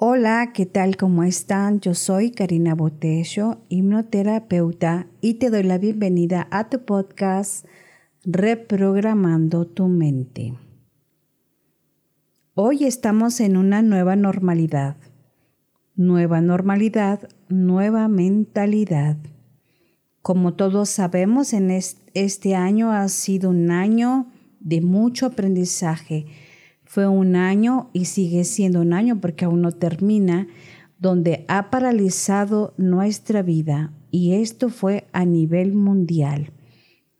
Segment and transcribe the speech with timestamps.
[0.00, 0.96] Hola, ¿qué tal?
[0.96, 1.80] ¿Cómo están?
[1.80, 7.66] Yo soy Karina Botello, hipnoterapeuta, y te doy la bienvenida a tu podcast
[8.22, 10.54] Reprogramando tu mente.
[12.54, 14.98] Hoy estamos en una nueva normalidad.
[15.96, 19.16] Nueva normalidad, nueva mentalidad.
[20.22, 24.28] Como todos sabemos, en este año ha sido un año
[24.60, 26.26] de mucho aprendizaje
[26.88, 30.48] fue un año y sigue siendo un año porque aún no termina,
[30.98, 36.50] donde ha paralizado nuestra vida y esto fue a nivel mundial.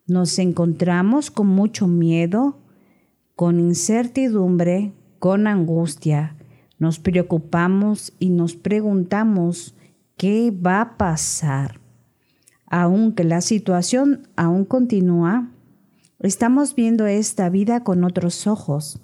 [0.07, 2.63] Nos encontramos con mucho miedo,
[3.37, 6.35] con incertidumbre, con angustia.
[6.79, 9.77] Nos preocupamos y nos preguntamos
[10.17, 11.79] qué va a pasar.
[12.67, 15.51] Aunque la situación aún continúa,
[16.21, 19.03] estamos viendo esta vida con otros ojos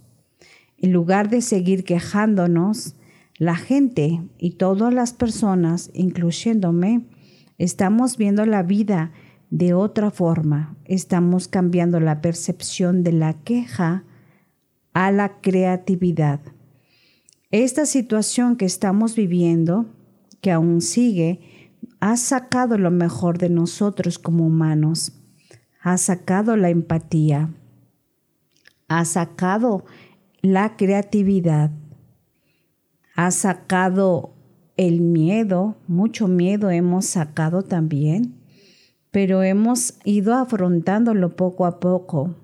[0.84, 2.94] en lugar de seguir quejándonos,
[3.38, 7.06] la gente y todas las personas, incluyéndome,
[7.56, 9.10] estamos viendo la vida
[9.48, 10.76] de otra forma.
[10.84, 14.04] Estamos cambiando la percepción de la queja
[14.92, 16.40] a la creatividad.
[17.50, 19.86] Esta situación que estamos viviendo,
[20.42, 25.12] que aún sigue, ha sacado lo mejor de nosotros como humanos.
[25.80, 27.54] Ha sacado la empatía.
[28.88, 29.86] Ha sacado
[30.44, 31.70] la creatividad,
[33.16, 34.34] ha sacado
[34.76, 38.34] el miedo, mucho miedo hemos sacado también,
[39.10, 42.34] pero hemos ido afrontándolo poco a poco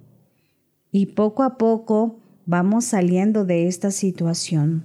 [0.91, 4.85] y poco a poco vamos saliendo de esta situación.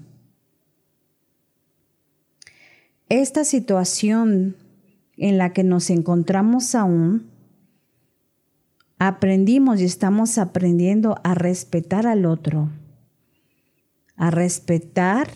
[3.07, 4.57] Esta situación
[5.15, 7.29] en la que nos encontramos aún,
[8.99, 12.71] aprendimos y estamos aprendiendo a respetar al otro
[14.15, 15.29] a respetar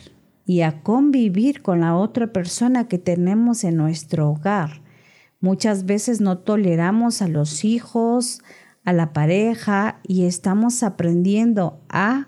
[0.46, 4.82] y a convivir con la otra persona que tenemos en nuestro hogar.
[5.40, 8.42] Muchas veces no toleramos a los hijos,
[8.84, 12.28] a la pareja y estamos aprendiendo a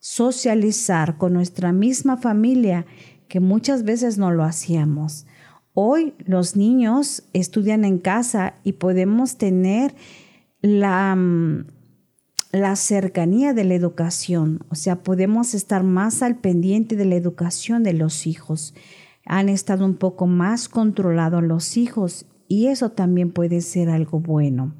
[0.00, 2.84] socializar con nuestra misma familia
[3.28, 5.26] que muchas veces no lo hacíamos.
[5.74, 9.94] Hoy los niños estudian en casa y podemos tener
[10.60, 11.66] la mm,
[12.52, 17.82] la cercanía de la educación, o sea, podemos estar más al pendiente de la educación
[17.82, 18.74] de los hijos.
[19.24, 24.74] Han estado un poco más controlados los hijos y eso también puede ser algo bueno.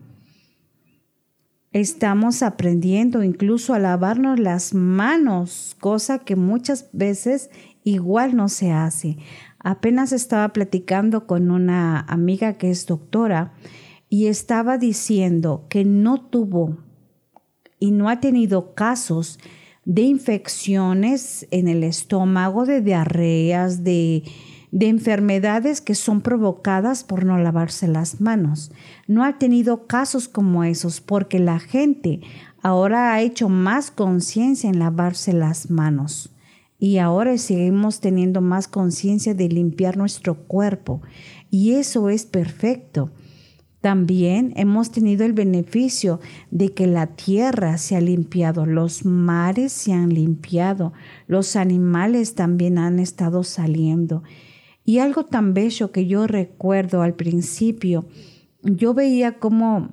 [1.72, 7.48] Estamos aprendiendo incluso a lavarnos las manos, cosa que muchas veces
[7.82, 9.16] igual no se hace.
[9.58, 13.54] Apenas estaba platicando con una amiga que es doctora
[14.10, 16.76] y estaba diciendo que no tuvo
[17.82, 19.40] y no ha tenido casos
[19.84, 24.22] de infecciones en el estómago, de diarreas, de,
[24.70, 28.70] de enfermedades que son provocadas por no lavarse las manos.
[29.08, 32.20] No ha tenido casos como esos porque la gente
[32.62, 36.30] ahora ha hecho más conciencia en lavarse las manos.
[36.78, 41.02] Y ahora seguimos teniendo más conciencia de limpiar nuestro cuerpo.
[41.50, 43.10] Y eso es perfecto.
[43.82, 46.20] También hemos tenido el beneficio
[46.52, 50.92] de que la tierra se ha limpiado, los mares se han limpiado,
[51.26, 54.22] los animales también han estado saliendo.
[54.84, 58.06] Y algo tan bello que yo recuerdo al principio,
[58.62, 59.90] yo veía cómo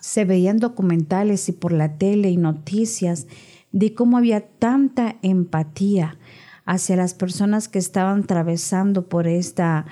[0.00, 3.26] se veían documentales y por la tele y noticias
[3.70, 6.16] de cómo había tanta empatía
[6.64, 9.84] hacia las personas que estaban atravesando por esta,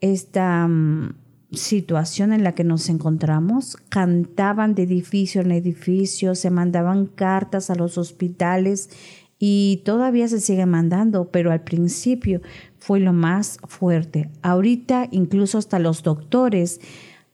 [0.00, 1.23] esta mm,
[1.56, 7.74] situación en la que nos encontramos, cantaban de edificio en edificio, se mandaban cartas a
[7.74, 8.90] los hospitales
[9.38, 12.40] y todavía se sigue mandando, pero al principio
[12.78, 14.30] fue lo más fuerte.
[14.42, 16.80] Ahorita incluso hasta los doctores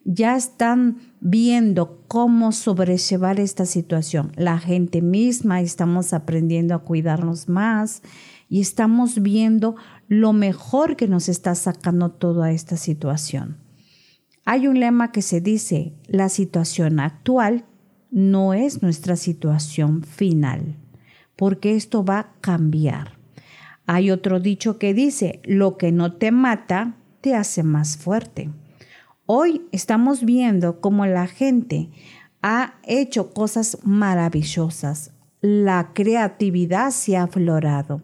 [0.04, 4.32] ya están viendo cómo sobrellevar esta situación.
[4.36, 8.02] La gente misma estamos aprendiendo a cuidarnos más
[8.48, 9.76] y estamos viendo
[10.08, 13.59] lo mejor que nos está sacando toda esta situación.
[14.44, 17.64] Hay un lema que se dice, la situación actual
[18.10, 20.76] no es nuestra situación final,
[21.36, 23.18] porque esto va a cambiar.
[23.86, 28.50] Hay otro dicho que dice, lo que no te mata te hace más fuerte.
[29.26, 31.90] Hoy estamos viendo cómo la gente
[32.42, 35.12] ha hecho cosas maravillosas.
[35.40, 38.02] La creatividad se ha aflorado.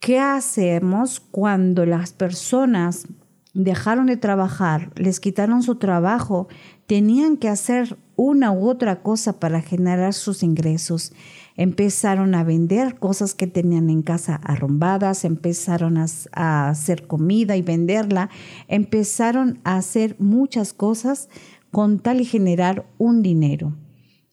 [0.00, 3.06] ¿Qué hacemos cuando las personas
[3.54, 6.48] dejaron de trabajar, les quitaron su trabajo,
[6.86, 11.12] tenían que hacer una u otra cosa para generar sus ingresos.
[11.54, 17.62] empezaron a vender cosas que tenían en casa arrumbadas, empezaron a, a, hacer comida y
[17.62, 18.30] venderla,
[18.68, 21.28] empezaron a hacer muchas cosas
[21.70, 23.74] con tal y generar un dinero.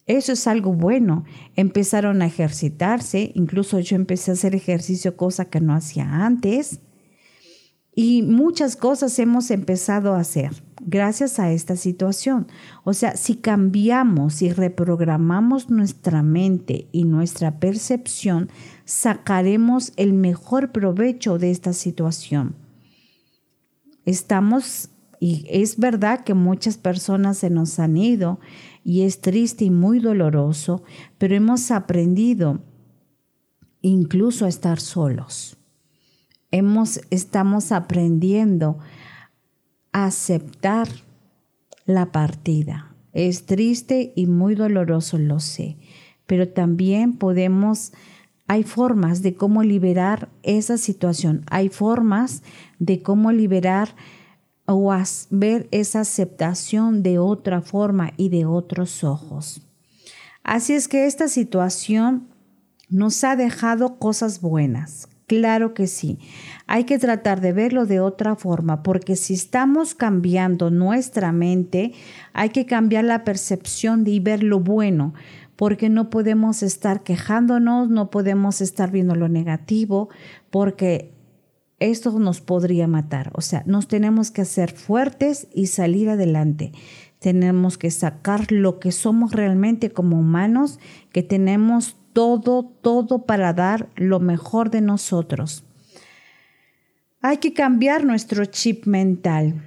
[0.06, 1.24] Eso es algo bueno.
[1.56, 6.80] Empezaron a ejercitarse, incluso yo empecé a hacer ejercicio, cosa que no hacía antes.
[7.96, 10.52] Y muchas cosas hemos empezado a hacer
[10.86, 12.48] gracias a esta situación.
[12.84, 18.50] O sea, si cambiamos y reprogramamos nuestra mente y nuestra percepción,
[18.86, 22.56] sacaremos el mejor provecho de esta situación.
[24.06, 24.90] Estamos,
[25.20, 28.40] y es verdad que muchas personas se nos han ido
[28.84, 30.84] y es triste y muy doloroso,
[31.18, 32.62] pero hemos aprendido
[33.82, 35.59] incluso a estar solos.
[36.52, 38.80] Estamos aprendiendo
[39.92, 40.88] aceptar
[41.86, 42.96] la partida.
[43.14, 45.78] Es triste y muy doloroso, lo sé,
[46.26, 47.92] pero también podemos,
[48.48, 52.44] hay formas de cómo liberar esa situación, hay formas
[52.78, 53.96] de cómo liberar
[54.66, 54.94] o
[55.32, 59.64] ver esa aceptación de otra forma y de otros ojos.
[60.44, 62.28] Así es que esta situación
[62.90, 66.18] nos ha dejado cosas buenas, Claro que sí.
[66.66, 71.94] Hay que tratar de verlo de otra forma, porque si estamos cambiando nuestra mente,
[72.34, 75.14] hay que cambiar la percepción y ver lo bueno,
[75.56, 80.10] porque no podemos estar quejándonos, no podemos estar viendo lo negativo,
[80.50, 81.14] porque
[81.78, 83.30] esto nos podría matar.
[83.36, 86.72] O sea, nos tenemos que hacer fuertes y salir adelante.
[87.20, 90.80] Tenemos que sacar lo que somos realmente como humanos,
[91.12, 95.64] que tenemos todo, todo para dar lo mejor de nosotros.
[97.22, 99.62] Hay que cambiar nuestro chip mental,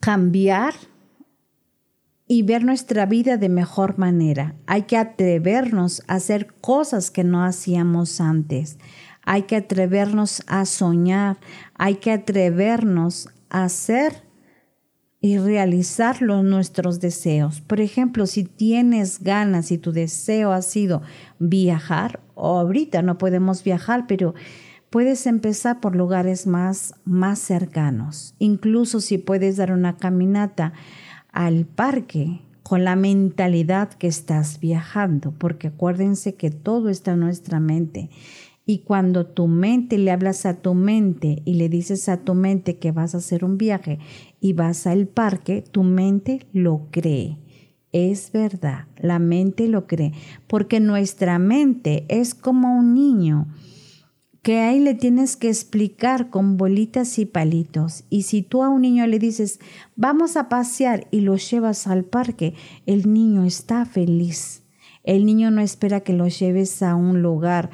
[0.00, 0.74] cambiar
[2.28, 4.54] y ver nuestra vida de mejor manera.
[4.66, 8.78] Hay que atrevernos a hacer cosas que no hacíamos antes.
[9.22, 11.38] Hay que atrevernos a soñar.
[11.74, 14.25] Hay que atrevernos a hacer
[15.26, 17.60] y realizar nuestros deseos.
[17.60, 21.02] Por ejemplo, si tienes ganas y tu deseo ha sido
[21.40, 24.34] viajar, o ahorita no podemos viajar, pero
[24.88, 28.36] puedes empezar por lugares más, más cercanos.
[28.38, 30.74] Incluso si puedes dar una caminata
[31.32, 37.58] al parque con la mentalidad que estás viajando, porque acuérdense que todo está en nuestra
[37.58, 38.10] mente
[38.68, 42.78] y cuando tu mente le hablas a tu mente y le dices a tu mente
[42.78, 44.00] que vas a hacer un viaje
[44.40, 47.38] y vas al parque, tu mente lo cree.
[47.92, 50.12] Es verdad, la mente lo cree,
[50.46, 53.46] porque nuestra mente es como un niño
[54.46, 58.04] que ahí le tienes que explicar con bolitas y palitos.
[58.10, 59.58] Y si tú a un niño le dices,
[59.96, 62.54] vamos a pasear y lo llevas al parque,
[62.86, 64.62] el niño está feliz.
[65.02, 67.70] El niño no espera que lo lleves a un lugar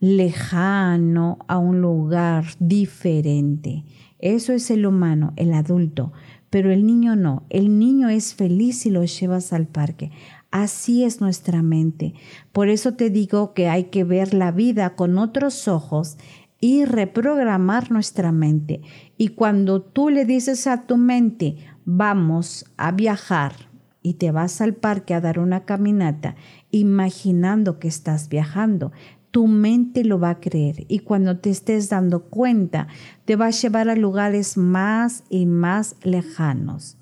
[0.00, 3.84] lejano, a un lugar diferente.
[4.22, 6.12] Eso es el humano, el adulto,
[6.48, 7.44] pero el niño no.
[7.50, 10.12] El niño es feliz si lo llevas al parque.
[10.50, 12.14] Así es nuestra mente.
[12.52, 16.18] Por eso te digo que hay que ver la vida con otros ojos
[16.60, 18.80] y reprogramar nuestra mente.
[19.18, 23.54] Y cuando tú le dices a tu mente, vamos a viajar
[24.02, 26.36] y te vas al parque a dar una caminata,
[26.70, 28.92] imaginando que estás viajando,
[29.32, 32.86] tu mente lo va a creer y cuando te estés dando cuenta,
[33.24, 36.98] te va a llevar a lugares más y más lejanos.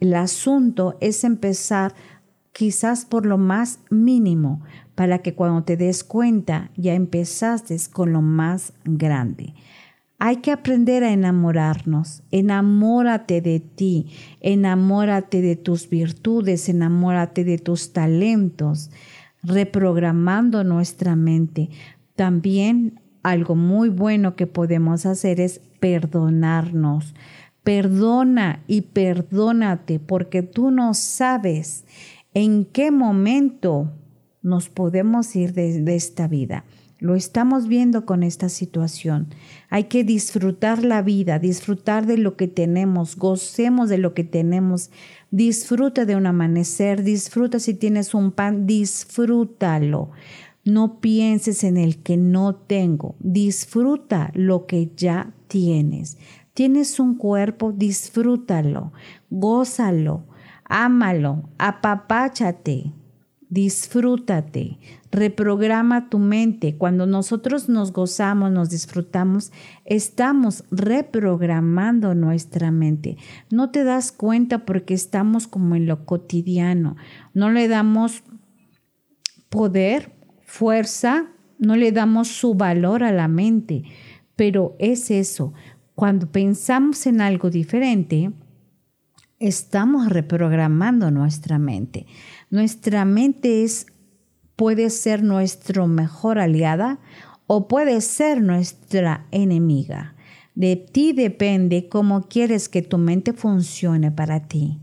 [0.00, 1.94] El asunto es empezar
[2.52, 4.62] quizás por lo más mínimo
[4.96, 9.54] para que cuando te des cuenta ya empezaste con lo más grande.
[10.18, 12.22] Hay que aprender a enamorarnos.
[12.30, 14.08] Enamórate de ti,
[14.40, 18.90] enamórate de tus virtudes, enamórate de tus talentos
[19.42, 21.70] reprogramando nuestra mente.
[22.16, 27.14] También algo muy bueno que podemos hacer es perdonarnos.
[27.62, 31.84] Perdona y perdónate porque tú no sabes
[32.32, 33.92] en qué momento
[34.42, 36.64] nos podemos ir de, esta vida.
[36.98, 39.28] Lo estamos viendo con esta situación.
[39.68, 44.90] Hay que disfrutar la vida, disfrutar de lo que tenemos, gocemos de lo que tenemos,
[45.30, 50.10] Disfruta de un amanecer, disfruta si tienes un pan, disfrútalo.
[50.64, 56.18] No pienses en el que no tengo, disfruta lo que ya tienes.
[56.52, 58.92] Tienes un cuerpo, disfrútalo,
[59.30, 60.24] gózalo,
[60.64, 62.92] ámalo, apapáchate,
[63.50, 64.78] disfrútate,
[65.10, 66.76] reprograma tu mente.
[66.76, 69.52] Cuando nosotros nos gozamos, nos disfrutamos,
[69.84, 73.18] estamos reprogramando nuestra mente.
[73.50, 76.96] No te das cuenta porque estamos como en lo cotidiano,
[77.34, 78.22] no le damos
[79.48, 80.12] poder,
[80.44, 81.26] fuerza,
[81.58, 83.82] no le damos su valor a la mente,
[84.36, 85.52] pero es eso.
[85.96, 88.32] Cuando pensamos en algo diferente,
[89.40, 92.06] estamos reprogramando nuestra mente.
[92.50, 93.86] Nuestra mente es,
[94.56, 96.98] puede ser nuestra mejor aliada
[97.46, 100.14] o puede ser nuestra enemiga.
[100.54, 104.80] De ti depende cómo quieres que tu mente funcione para ti.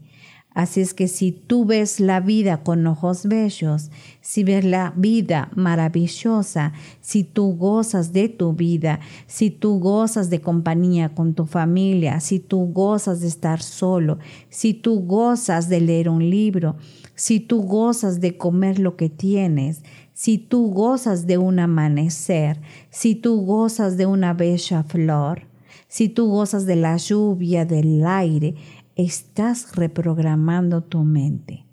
[0.58, 5.52] Así es que si tú ves la vida con ojos bellos, si ves la vida
[5.56, 12.20] maravillosa, si tú gozas de tu vida, si tú gozas de compañía con tu familia,
[12.22, 14.18] si tú gozas de estar solo,
[14.50, 16.76] si tú gozas de leer un libro,
[17.14, 19.84] si tú gozas de comer lo que tienes,
[20.14, 22.60] si tú gozas de un amanecer,
[22.90, 25.44] si tú gozas de una bella flor,
[25.88, 28.56] si tú gozas de la lluvia, del aire,
[28.98, 31.66] estás reprogramando tu mente.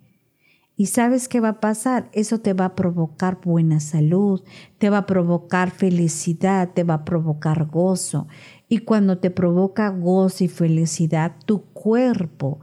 [0.76, 2.10] ¿Y sabes qué va a pasar?
[2.12, 4.42] Eso te va a provocar buena salud,
[4.78, 8.26] te va a provocar felicidad, te va a provocar gozo.
[8.68, 12.58] Y cuando te provoca gozo y felicidad, tu cuerpo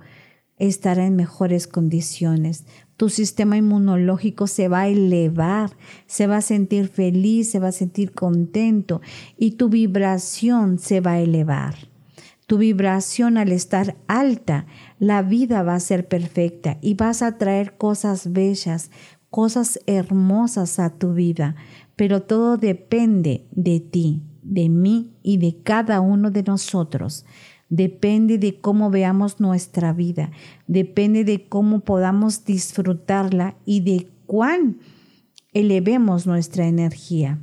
[0.57, 2.65] estará en mejores condiciones.
[2.97, 5.71] Tu sistema inmunológico se va a elevar,
[6.05, 9.01] se va a sentir feliz, se va a sentir contento
[9.37, 11.90] y tu vibración se va a elevar
[12.51, 14.65] tu vibración al estar alta,
[15.00, 18.91] la vida va a ser perfecta y vas a traer cosas bellas,
[19.29, 21.55] cosas hermosas a tu vida.
[21.96, 27.25] Pero todo depende de ti, de mí y de cada uno de nosotros.
[27.70, 30.31] Depende de cómo veamos nuestra vida,
[30.67, 34.79] depende de cómo podamos disfrutarla y de cuán
[35.53, 37.39] elevemos nuestra energía.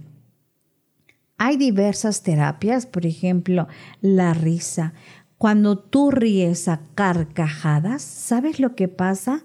[1.38, 3.68] Hay diversas terapias, por ejemplo,
[4.00, 4.92] la risa.
[5.38, 9.44] Cuando tú ríes a carcajadas, ¿sabes lo que pasa?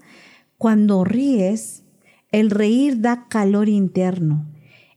[0.57, 1.83] Cuando ríes,
[2.31, 4.51] el reír da calor interno,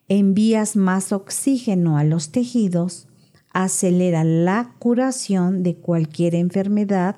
[0.09, 3.09] envías más oxígeno a los tejidos,
[3.53, 7.17] acelera la curación de cualquier enfermedad,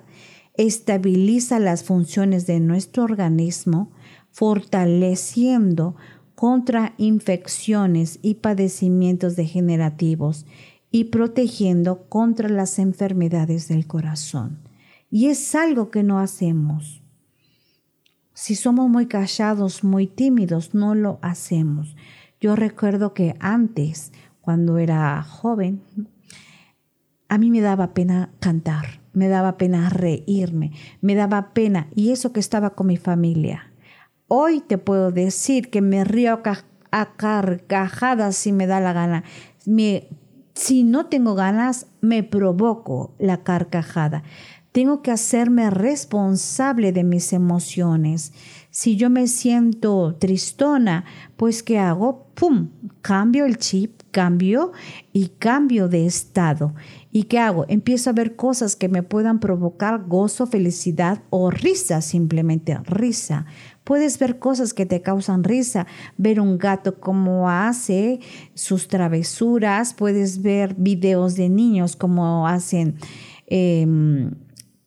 [0.55, 3.93] estabiliza las funciones de nuestro organismo,
[4.33, 5.95] fortaleciendo
[6.39, 10.47] contra infecciones y padecimientos degenerativos
[10.93, 14.61] y protegiendo contra las enfermedades del corazón.
[15.11, 17.03] Y es algo que no hacemos.
[18.35, 21.97] Si somos muy callados, muy tímidos, no lo hacemos.
[22.41, 25.83] Yo recuerdo que antes, cuando era joven,
[27.29, 32.33] a mí me daba pena cantar, me daba pena reírme, me daba pena, y eso
[32.33, 33.68] que estaba con mi familia.
[34.31, 36.43] Hoy te puedo decir que me río
[36.91, 39.25] a carcajadas si me da la gana.
[40.55, 44.23] si no tengo ganas, me provoco la carcajada.
[44.73, 48.35] Tengo que hacerme responsable de mis emociones.
[48.71, 51.07] Si yo me siento tristona,
[51.39, 52.27] pues ¿qué hago?
[52.35, 52.69] ¡Pum!
[53.01, 54.73] Cambio el chip, cambio
[55.13, 56.75] y cambio de estado.
[57.11, 57.65] ¿Y qué hago?
[57.69, 63.47] Empiezo a ver cosas que me puedan provocar gozo, felicidad o risa, simplemente risa.
[63.89, 65.87] Puedes ver cosas que te causan risa,
[66.19, 68.21] ver un gato cómo hace
[68.53, 72.97] sus travesuras, puedes ver videos de niños cómo hacen
[73.47, 74.33] em,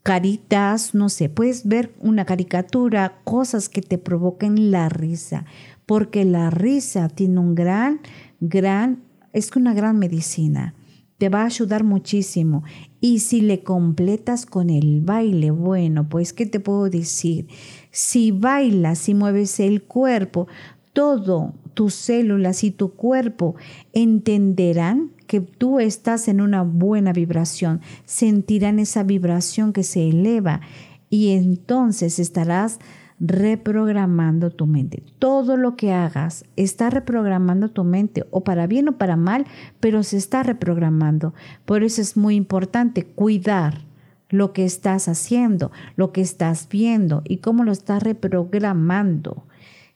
[0.04, 5.46] caritas, no sé, puedes ver una caricatura, cosas que te provoquen la risa,
[5.88, 8.02] porque la risa tiene un gran,
[8.40, 9.02] gran,
[9.34, 10.76] es una gran medicina
[11.22, 12.64] te va a ayudar muchísimo.
[13.02, 17.48] Y si le completas con el baile, bueno, pues, ¿qué te puedo decir?
[17.90, 20.48] Si bailas, si mueves el cuerpo,
[20.94, 23.56] todo tus células y tu cuerpo
[23.92, 30.62] entenderán que tú estás en una buena vibración, sentirán esa vibración que se eleva
[31.10, 32.80] y entonces estarás
[33.24, 35.04] reprogramando tu mente.
[35.20, 39.46] Todo lo que hagas está reprogramando tu mente, o para bien o para mal,
[39.80, 41.36] pero se está reprogramando.
[41.66, 43.86] Por eso es muy importante cuidar
[44.30, 49.46] lo que estás haciendo, lo que estás viendo y cómo lo estás reprogramando.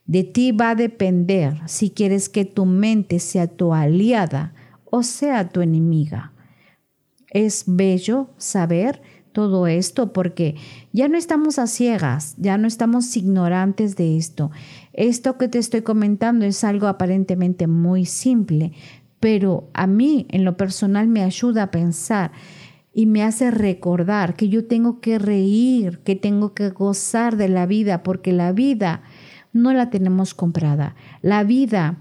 [0.05, 4.53] De ti va a depender si quieres que tu mente sea tu aliada
[4.85, 6.31] o sea tu enemiga.
[7.27, 9.01] Es bello saber
[9.35, 10.55] todo esto porque
[10.93, 14.49] ya no estamos a ciegas, ya no estamos ignorantes de esto.
[14.93, 18.71] Esto que te estoy comentando es algo aparentemente muy simple,
[19.19, 22.31] pero a mí en lo personal me ayuda a pensar
[22.93, 27.65] y me hace recordar que yo tengo que reír, que tengo que gozar de la
[27.65, 29.03] vida, porque la vida
[29.51, 30.95] no la tenemos comprada.
[31.21, 31.97] La vida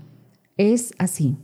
[0.57, 1.37] es así.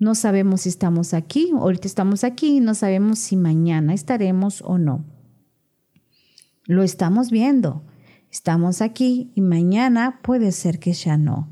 [0.00, 5.04] No sabemos si estamos aquí, ahorita estamos aquí, no sabemos si mañana estaremos o no.
[6.70, 7.82] Lo estamos viendo.
[8.30, 11.50] Estamos aquí y mañana puede ser que ya no.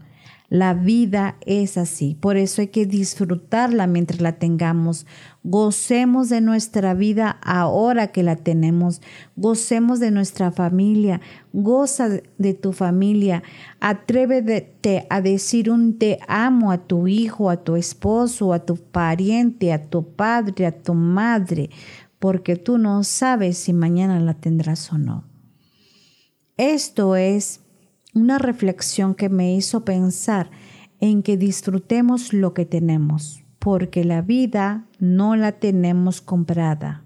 [0.48, 5.06] La vida es así, por eso hay que disfrutarla mientras la tengamos.
[5.42, 9.02] Gocemos de nuestra vida ahora que la tenemos.
[9.34, 11.20] Gocemos de nuestra familia.
[11.52, 12.08] Goza
[12.38, 13.42] de tu familia.
[13.80, 19.72] Atrévete a decir un te amo a tu hijo, a tu esposo, a tu pariente,
[19.72, 21.70] a tu padre, a tu madre,
[22.18, 25.24] porque tú no sabes si mañana la tendrás o no.
[26.56, 27.60] Esto es
[28.14, 30.50] una reflexión que me hizo pensar
[31.00, 37.04] en que disfrutemos lo que tenemos, porque la vida no la tenemos comprada.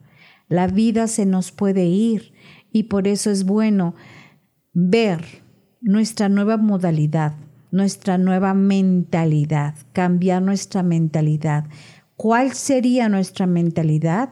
[0.49, 2.33] La vida se nos puede ir
[2.73, 3.95] y por eso es bueno
[4.73, 5.43] ver
[5.81, 7.35] nuestra nueva modalidad,
[7.71, 11.67] nuestra nueva mentalidad, cambiar nuestra mentalidad.
[12.17, 14.31] ¿Cuál sería nuestra mentalidad?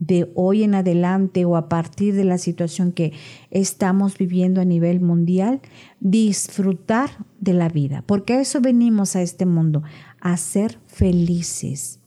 [0.00, 3.12] De hoy en adelante o a partir de la situación que
[3.50, 5.60] estamos viviendo a nivel mundial,
[6.00, 9.82] disfrutar de la vida, porque a eso venimos a este mundo,
[10.20, 12.00] a ser felices.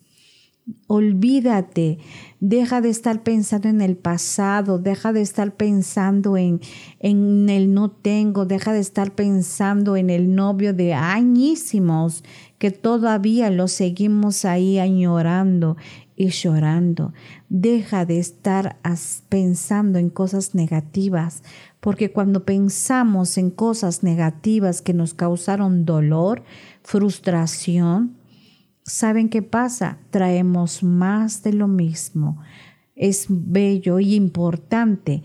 [0.88, 1.97] Olvídate,
[2.39, 6.62] deja de estar pensando en el pasado, deja de estar pensando en,
[7.00, 12.23] en el no tengo, deja de estar pensando en el novio de añísimos
[12.59, 15.75] que todavía lo seguimos ahí añorando
[16.15, 17.13] y llorando.
[17.50, 18.77] Deja de estar
[19.29, 21.43] pensando en cosas negativas,
[21.79, 26.43] porque cuando pensamos en cosas negativas que nos causaron dolor,
[26.84, 28.15] frustración,
[28.84, 29.98] ¿saben qué pasa?
[30.10, 32.39] Traemos más de lo mismo.
[32.96, 35.24] Es bello y importante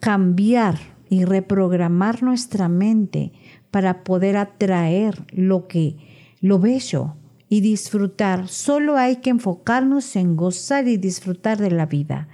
[0.00, 0.78] cambiar
[1.08, 3.32] y reprogramar nuestra mente
[3.70, 5.96] para poder atraer lo que
[6.40, 7.14] lo bello,
[7.52, 8.48] y disfrutar.
[8.48, 12.28] Solo hay que enfocarnos en gozar y disfrutar de la vida.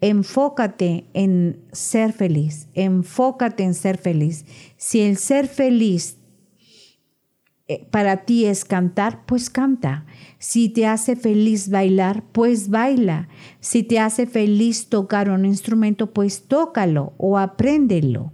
[0.00, 4.46] Enfócate en ser feliz, enfócate en ser feliz.
[4.78, 6.16] Si el ser feliz
[7.68, 10.06] eh, para ti es cantar, pues canta.
[10.38, 13.28] Si te hace feliz bailar, pues baila.
[13.60, 18.32] Si te hace feliz tocar un instrumento, pues tócalo o apréndelo.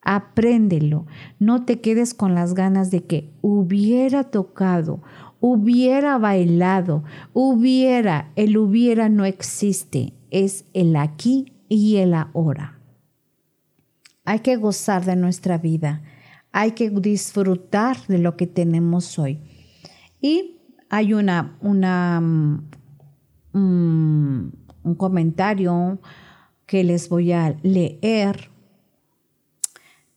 [0.00, 1.04] Apréndelo.
[1.40, 5.02] No te quedes con las ganas de que hubiera tocado
[5.40, 12.78] hubiera bailado, hubiera, el hubiera no existe, es el aquí y el ahora.
[14.24, 16.02] Hay que gozar de nuestra vida,
[16.52, 19.40] hay que disfrutar de lo que tenemos hoy.
[20.20, 22.20] Y hay una, una
[23.52, 24.48] mm,
[24.86, 25.98] un comentario
[26.64, 28.50] que les voy a leer.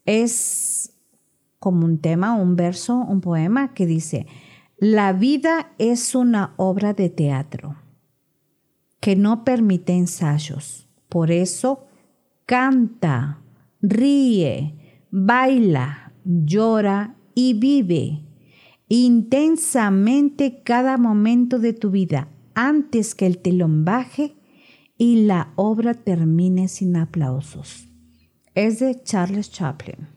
[0.06, 0.92] Es
[1.58, 4.26] como un tema, un verso, un poema que dice,
[4.80, 7.76] la vida es una obra de teatro
[8.98, 10.88] que no permite ensayos.
[11.10, 11.86] Por eso,
[12.46, 13.42] canta,
[13.82, 18.24] ríe, baila, llora y vive
[18.88, 24.34] intensamente cada momento de tu vida antes que el telón baje
[24.96, 27.86] y la obra termine sin aplausos.
[28.54, 30.08] Es de Charles Chaplin.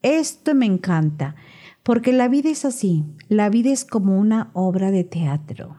[0.00, 1.34] Esto me encanta
[1.82, 5.76] porque la vida es así, la vida es como una obra de teatro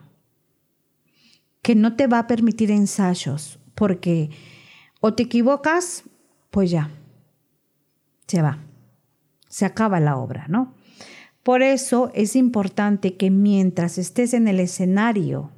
[1.62, 4.32] que no te va a permitir ensayos, porque
[5.00, 6.04] o te equivocas,
[6.50, 6.90] pues ya,
[8.28, 8.60] se va,
[9.48, 10.74] se acaba la obra, ¿no?
[11.44, 15.52] Por eso es importante que mientras estés en el escenario,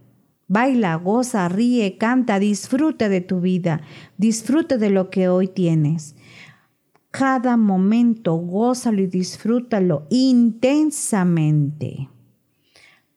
[0.47, 3.81] baila, goza, ríe, canta, disfruta de tu vida,
[4.17, 6.15] disfruta de lo que hoy tienes
[7.13, 12.09] cada momento, gózalo y disfrútalo intensamente.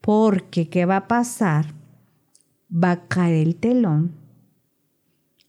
[0.03, 1.75] Porque ¿qué va a pasar?
[2.71, 4.13] Va a caer el telón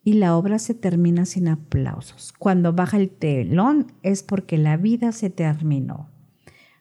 [0.01, 2.33] y la obra se termina sin aplausos.
[2.39, 6.07] Cuando baja el telón es porque la vida se terminó.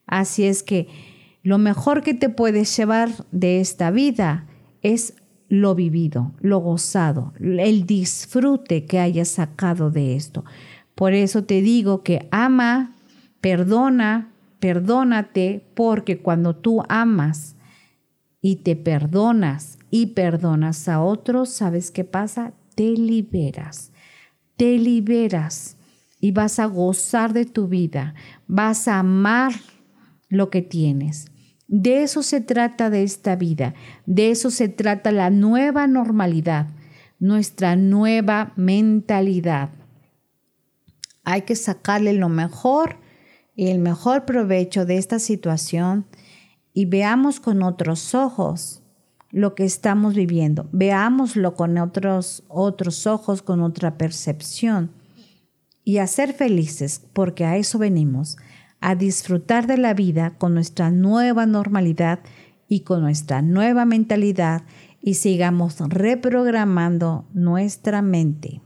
[0.07, 0.87] Así es que
[1.43, 4.47] lo mejor que te puedes llevar de esta vida
[4.83, 5.15] es
[5.49, 10.45] lo vivido, lo gozado, el disfrute que hayas sacado de esto.
[10.97, 12.97] Por eso te digo que ama,
[13.43, 17.55] perdona, perdónate, porque cuando tú amas
[18.41, 22.55] y te perdonas y perdonas a otros, ¿sabes qué pasa?
[22.75, 23.93] Te liberas,
[24.57, 25.77] te liberas
[26.19, 28.15] y vas a gozar de tu vida,
[28.47, 29.53] vas a amar
[30.31, 31.27] lo que tienes.
[31.69, 33.75] De eso se trata de esta vida,
[34.07, 36.69] de eso se trata la nueva normalidad,
[37.19, 39.76] nuestra nueva mentalidad
[41.27, 42.97] hay que sacarle lo mejor
[43.57, 46.07] y el mejor provecho de esta situación
[46.73, 48.83] y veamos con otros ojos
[49.33, 50.69] lo que estamos viviendo.
[50.71, 54.93] Veámoslo con otros, otros ojos, con otra percepción
[55.83, 58.37] y a ser felices, porque a eso venimos,
[58.81, 62.21] a disfrutar de la vida con nuestra nueva normalidad
[62.69, 64.63] y con nuestra nueva mentalidad
[65.03, 68.63] y sigamos reprogramando nuestra mente.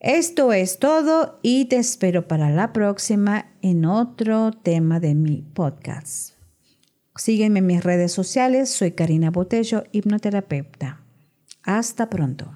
[0.00, 6.34] Esto es todo y te espero para la próxima en otro tema de mi podcast.
[7.16, 11.00] Sígueme en mis redes sociales, soy Karina Botello, hipnoterapeuta.
[11.64, 12.52] Hasta pronto.